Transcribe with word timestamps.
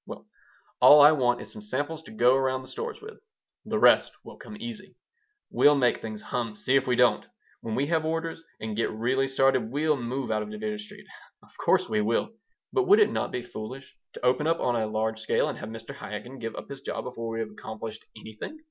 Well, 0.07 0.25
all 0.79 0.99
I 1.01 1.11
want 1.11 1.41
is 1.41 1.51
some 1.51 1.61
samples 1.61 2.01
to 2.03 2.11
go 2.11 2.35
around 2.35 2.61
the 2.63 2.67
stores 2.67 2.99
with. 3.03 3.19
The 3.65 3.77
rest 3.79 4.11
will 4.23 4.37
come 4.37 4.57
easy. 4.59 4.95
We'll 5.51 5.75
make 5.75 6.01
things 6.01 6.21
hum. 6.23 6.55
See 6.55 6.75
if 6.75 6.87
we 6.87 6.95
don't. 6.95 7.25
When 7.61 7.75
we 7.75 7.85
have 7.87 8.03
orders 8.05 8.41
and 8.59 8.75
get 8.75 8.89
really 8.91 9.27
started 9.27 9.69
we'll 9.71 9.95
move 9.97 10.31
out 10.31 10.41
of 10.41 10.49
Division 10.49 10.79
Street. 10.79 11.05
Of 11.43 11.55
course 11.63 11.87
we 11.87 12.01
will. 12.01 12.29
But 12.73 12.87
would 12.87 12.99
it 12.99 13.11
not 13.11 13.31
be 13.31 13.43
foolish 13.43 13.93
to 14.13 14.25
open 14.25 14.47
up 14.47 14.59
on 14.59 14.75
a 14.75 14.87
large 14.87 15.19
scale 15.19 15.47
and 15.49 15.59
have 15.59 15.69
Mr. 15.69 15.93
Chaikin 15.95 16.39
give 16.39 16.55
up 16.55 16.69
his 16.69 16.81
job 16.81 17.03
before 17.03 17.31
we 17.31 17.39
have 17.41 17.51
accomplished 17.51 18.03
anything? 18.17 18.59